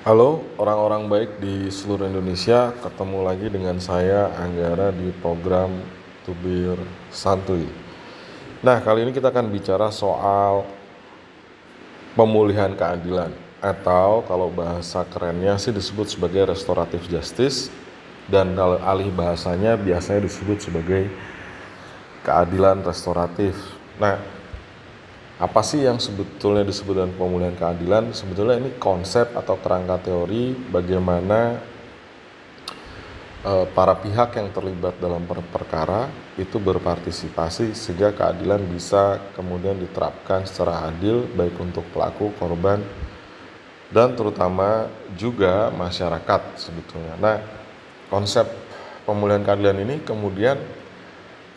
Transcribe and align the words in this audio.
Halo 0.00 0.40
orang-orang 0.56 1.12
baik 1.12 1.30
di 1.44 1.68
seluruh 1.68 2.08
Indonesia, 2.08 2.72
ketemu 2.80 3.20
lagi 3.20 3.52
dengan 3.52 3.76
saya 3.76 4.32
Anggara 4.32 4.96
di 4.96 5.12
program 5.20 5.76
Tubir 6.24 6.80
Santuy. 7.12 7.68
Nah, 8.64 8.80
kali 8.80 9.04
ini 9.04 9.12
kita 9.12 9.28
akan 9.28 9.52
bicara 9.52 9.92
soal 9.92 10.64
pemulihan 12.16 12.72
keadilan 12.72 13.28
atau 13.60 14.24
kalau 14.24 14.48
bahasa 14.48 15.04
kerennya 15.04 15.60
sih 15.60 15.68
disebut 15.68 16.08
sebagai 16.16 16.48
restoratif 16.48 17.04
justice 17.04 17.68
dan 18.24 18.56
alih 18.56 19.12
bahasanya 19.12 19.76
biasanya 19.76 20.24
disebut 20.24 20.64
sebagai 20.64 21.12
keadilan 22.24 22.80
restoratif. 22.88 23.52
Nah, 24.00 24.16
apa 25.40 25.64
sih 25.64 25.88
yang 25.88 25.96
sebetulnya 25.96 26.68
disebut 26.68 27.00
dengan 27.00 27.16
pemulihan 27.16 27.56
keadilan? 27.56 28.12
Sebetulnya 28.12 28.60
ini 28.60 28.76
konsep 28.76 29.32
atau 29.32 29.56
kerangka 29.56 30.12
teori 30.12 30.52
bagaimana 30.68 31.56
e, 33.40 33.52
para 33.72 33.96
pihak 33.96 34.36
yang 34.36 34.52
terlibat 34.52 35.00
dalam 35.00 35.24
per 35.24 35.40
perkara 35.48 36.12
itu 36.36 36.60
berpartisipasi 36.60 37.72
sehingga 37.72 38.12
keadilan 38.12 38.68
bisa 38.68 39.32
kemudian 39.32 39.80
diterapkan 39.80 40.44
secara 40.44 40.92
adil 40.92 41.24
baik 41.32 41.56
untuk 41.56 41.88
pelaku, 41.88 42.36
korban, 42.36 42.84
dan 43.88 44.12
terutama 44.12 44.92
juga 45.16 45.72
masyarakat 45.72 46.60
sebetulnya. 46.60 47.16
Nah, 47.16 47.40
konsep 48.12 48.44
pemulihan 49.08 49.40
keadilan 49.40 49.88
ini 49.88 50.04
kemudian 50.04 50.60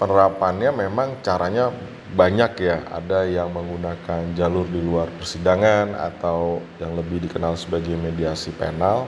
penerapannya 0.03 0.75
memang 0.75 1.23
caranya 1.23 1.71
banyak 2.11 2.51
ya. 2.59 2.83
Ada 2.91 3.23
yang 3.23 3.55
menggunakan 3.55 4.35
jalur 4.35 4.67
di 4.67 4.83
luar 4.83 5.07
persidangan 5.15 5.95
atau 5.95 6.59
yang 6.83 6.99
lebih 6.99 7.23
dikenal 7.23 7.55
sebagai 7.55 7.95
mediasi 7.95 8.51
penal. 8.59 9.07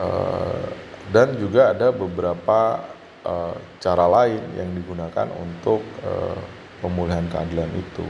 Eh, 0.00 0.66
dan 1.12 1.36
juga 1.36 1.76
ada 1.76 1.92
beberapa 1.92 2.80
eh, 3.28 3.56
cara 3.84 4.08
lain 4.08 4.40
yang 4.56 4.72
digunakan 4.72 5.28
untuk 5.36 5.84
eh, 6.00 6.40
pemulihan 6.80 7.28
keadilan 7.28 7.68
itu 7.76 8.08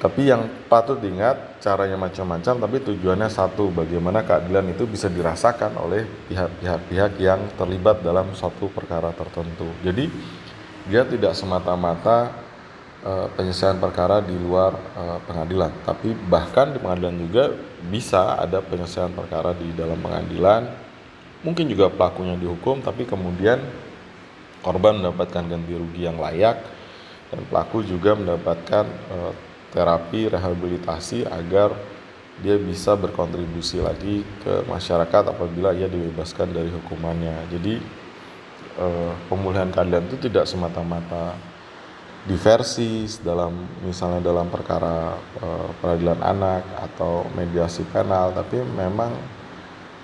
tapi 0.00 0.32
yang 0.32 0.48
patut 0.66 0.96
diingat 0.96 1.60
caranya 1.60 2.00
macam-macam 2.00 2.56
tapi 2.56 2.76
tujuannya 2.80 3.28
satu 3.28 3.68
bagaimana 3.68 4.24
keadilan 4.24 4.72
itu 4.72 4.88
bisa 4.88 5.12
dirasakan 5.12 5.76
oleh 5.76 6.08
pihak-pihak 6.32 7.20
yang 7.20 7.40
terlibat 7.60 8.00
dalam 8.00 8.32
suatu 8.32 8.72
perkara 8.72 9.12
tertentu 9.12 9.68
jadi 9.84 10.08
dia 10.88 11.04
tidak 11.04 11.36
semata-mata 11.36 12.32
uh, 13.04 13.26
penyelesaian 13.36 13.76
perkara 13.76 14.24
di 14.24 14.34
luar 14.36 14.74
uh, 14.96 15.18
pengadilan, 15.24 15.72
tapi 15.84 16.12
bahkan 16.28 16.72
di 16.72 16.78
pengadilan 16.80 17.16
juga 17.20 17.44
bisa 17.88 18.40
ada 18.40 18.60
penyelesaian 18.64 19.12
perkara 19.12 19.56
di 19.56 19.72
dalam 19.76 20.00
pengadilan. 20.00 20.68
Mungkin 21.40 21.72
juga 21.72 21.88
pelakunya 21.88 22.36
dihukum, 22.36 22.84
tapi 22.84 23.08
kemudian 23.08 23.64
korban 24.60 25.00
mendapatkan 25.00 25.48
ganti 25.48 25.72
rugi 25.72 26.04
yang 26.04 26.20
layak 26.20 26.60
dan 27.32 27.40
pelaku 27.48 27.80
juga 27.80 28.12
mendapatkan 28.12 28.84
uh, 29.08 29.32
terapi 29.70 30.30
rehabilitasi 30.30 31.26
agar 31.26 31.74
dia 32.40 32.56
bisa 32.56 32.96
berkontribusi 32.96 33.84
lagi 33.84 34.24
ke 34.42 34.64
masyarakat 34.64 35.36
apabila 35.36 35.76
ia 35.76 35.86
dibebaskan 35.86 36.56
dari 36.56 36.72
hukumannya. 36.72 37.36
Jadi 37.52 37.74
uh, 38.80 39.12
pemulihan 39.28 39.68
keadilan 39.68 40.08
itu 40.08 40.16
tidak 40.30 40.48
semata-mata 40.48 41.36
diversi 42.24 43.08
dalam 43.24 43.64
misalnya 43.84 44.20
dalam 44.20 44.48
perkara 44.52 45.16
uh, 45.40 45.68
peradilan 45.80 46.20
anak 46.20 46.64
atau 46.92 47.24
mediasi 47.32 47.80
penal 47.88 48.32
tapi 48.36 48.60
memang 48.60 49.12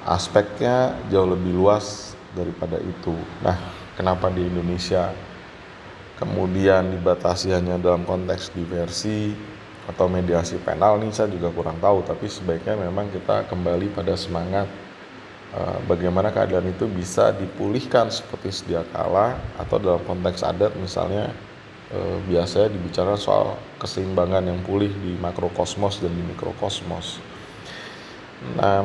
aspeknya 0.07 0.97
jauh 1.13 1.29
lebih 1.29 1.57
luas 1.57 2.17
daripada 2.33 2.77
itu. 2.81 3.17
Nah, 3.41 3.57
kenapa 3.97 4.29
di 4.29 4.45
Indonesia 4.45 5.13
kemudian 6.17 6.97
dibatasi 6.97 7.53
hanya 7.53 7.77
dalam 7.77 8.05
konteks 8.05 8.53
diversi 8.57 9.33
atau 9.87 10.11
mediasi 10.11 10.59
penal 10.63 10.99
ini 10.99 11.15
saya 11.15 11.31
juga 11.31 11.51
kurang 11.55 11.79
tahu 11.79 12.03
tapi 12.03 12.27
sebaiknya 12.27 12.75
memang 12.75 13.11
kita 13.15 13.47
kembali 13.47 13.95
pada 13.95 14.19
semangat 14.19 14.67
Eh, 15.57 15.79
bagaimana 15.89 16.29
keadaan 16.29 16.69
itu 16.69 16.85
bisa 16.85 17.33
dipulihkan 17.33 18.13
seperti 18.13 18.53
sedia 18.53 18.85
kala 18.93 19.41
atau 19.57 19.81
dalam 19.81 20.05
konteks 20.05 20.45
adat 20.45 20.77
misalnya 20.77 21.33
eh, 21.95 22.17
biasanya 22.29 22.77
dibicara 22.77 23.17
soal 23.17 23.57
keseimbangan 23.81 24.43
yang 24.43 24.61
pulih 24.67 24.93
di 24.93 25.17
makrokosmos 25.17 26.05
dan 26.05 26.13
di 26.13 26.21
mikrokosmos. 26.29 27.23
Nah, 28.59 28.85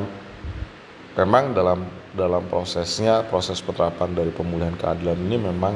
memang 1.19 1.51
dalam 1.51 1.83
dalam 2.15 2.47
prosesnya 2.47 3.25
proses 3.27 3.59
penerapan 3.59 4.15
dari 4.15 4.31
pemulihan 4.31 4.77
keadilan 4.79 5.19
ini 5.27 5.37
memang 5.41 5.75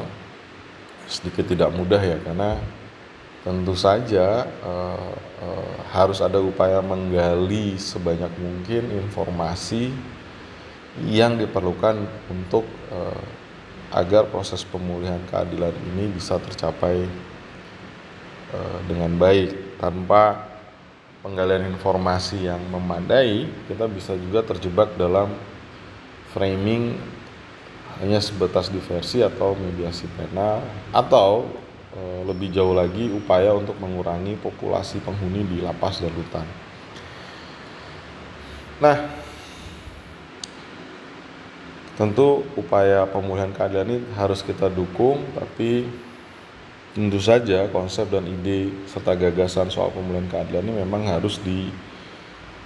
sedikit 1.11 1.43
tidak 1.49 1.75
mudah 1.75 1.99
ya 1.99 2.23
karena 2.23 2.55
tentu 3.45 3.77
saja 3.77 4.49
uh, 4.65 5.13
uh, 5.45 5.75
harus 5.93 6.17
ada 6.17 6.41
upaya 6.41 6.81
menggali 6.81 7.77
sebanyak 7.77 8.33
mungkin 8.41 8.89
informasi 9.05 9.93
yang 11.05 11.37
diperlukan 11.37 12.09
untuk 12.25 12.65
uh, 12.89 13.23
agar 13.93 14.25
proses 14.33 14.65
pemulihan 14.65 15.21
keadilan 15.29 15.77
ini 15.93 16.09
bisa 16.09 16.41
tercapai 16.41 17.05
uh, 18.49 18.79
dengan 18.89 19.13
baik. 19.13 19.77
Tanpa 19.77 20.41
penggalian 21.21 21.69
informasi 21.69 22.49
yang 22.49 22.61
memadai 22.73 23.45
kita 23.69 23.85
bisa 23.85 24.17
juga 24.17 24.41
terjebak 24.41 24.97
dalam 24.97 25.29
framing 26.33 26.97
hanya 28.01 28.17
sebatas 28.19 28.73
diversi 28.73 29.21
atau 29.21 29.53
mediasi 29.53 30.09
penal 30.17 30.65
atau 30.91 31.45
lebih 32.27 32.51
jauh 32.51 32.75
lagi 32.75 33.07
upaya 33.07 33.55
untuk 33.55 33.79
mengurangi 33.79 34.35
populasi 34.35 34.99
penghuni 34.99 35.47
di 35.47 35.63
lapas 35.63 36.03
dan 36.03 36.11
rutan. 36.11 36.43
Nah, 38.83 39.07
tentu 41.95 42.43
upaya 42.59 43.07
pemulihan 43.07 43.55
keadilan 43.55 43.87
ini 43.87 43.99
harus 44.19 44.43
kita 44.43 44.67
dukung 44.67 45.23
tapi 45.31 45.87
tentu 46.91 47.19
saja 47.23 47.71
konsep 47.71 48.11
dan 48.11 48.27
ide 48.27 48.71
serta 48.91 49.15
gagasan 49.15 49.71
soal 49.71 49.95
pemulihan 49.95 50.27
keadilan 50.27 50.63
ini 50.67 50.73
memang 50.83 51.07
harus 51.07 51.39
di, 51.39 51.71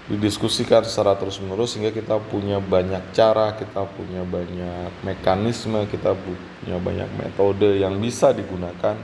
didiskusikan 0.10 0.82
secara 0.82 1.14
terus-menerus 1.14 1.78
sehingga 1.78 1.94
kita 1.94 2.18
punya 2.18 2.58
banyak 2.58 3.14
cara, 3.14 3.54
kita 3.54 3.86
punya 3.94 4.26
banyak 4.26 4.90
mekanisme, 5.06 5.86
kita 5.86 6.18
punya 6.18 6.78
banyak 6.82 7.10
metode 7.14 7.78
yang 7.78 7.94
bisa 8.02 8.34
digunakan 8.34 8.98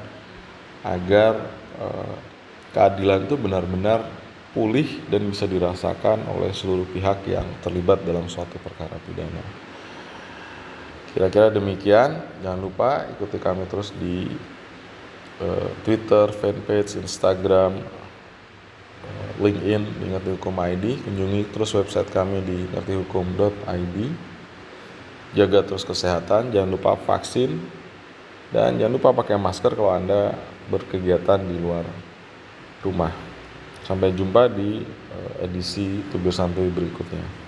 agar 0.81 1.33
eh, 1.77 2.17
keadilan 2.73 3.29
itu 3.29 3.37
benar-benar 3.37 4.03
pulih 4.55 4.87
dan 5.11 5.27
bisa 5.29 5.45
dirasakan 5.45 6.25
oleh 6.31 6.55
seluruh 6.55 6.87
pihak 6.89 7.27
yang 7.27 7.45
terlibat 7.59 8.01
dalam 8.07 8.25
suatu 8.31 8.55
perkara 8.63 8.95
pidana. 9.03 9.43
Kira-kira 11.11 11.47
demikian. 11.51 12.23
Jangan 12.43 12.59
lupa 12.59 13.07
ikuti 13.11 13.39
kami 13.39 13.67
terus 13.71 13.95
di 13.95 14.27
uh, 15.39 15.69
Twitter, 15.87 16.27
fanpage, 16.31 16.99
Instagram, 16.99 17.79
LinkedIn 19.39 19.83
di 19.99 20.05
Ngerti 20.11 20.29
Hukum 20.39 20.55
ID. 20.57 21.03
Kunjungi 21.03 21.41
terus 21.51 21.71
website 21.75 22.09
kami 22.11 22.39
di 22.43 22.67
ngertihukum.id. 22.71 23.97
Jaga 25.35 25.59
terus 25.67 25.83
kesehatan, 25.83 26.55
jangan 26.55 26.71
lupa 26.71 26.95
vaksin, 26.95 27.59
dan 28.55 28.79
jangan 28.79 28.95
lupa 28.95 29.11
pakai 29.11 29.35
masker 29.35 29.75
kalau 29.75 29.91
Anda 29.91 30.31
berkegiatan 30.71 31.43
di 31.43 31.59
luar 31.59 31.83
rumah. 32.79 33.11
Sampai 33.83 34.15
jumpa 34.15 34.47
di 34.47 34.79
uh, 34.81 35.43
edisi 35.43 35.99
Tubir 36.07 36.31
Santuy 36.31 36.71
berikutnya. 36.71 37.44